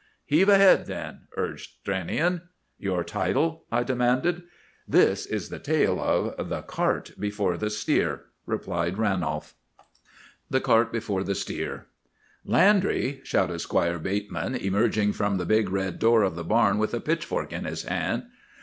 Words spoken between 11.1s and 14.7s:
THE STEER. "'Landry!' shouted Squire Bateman,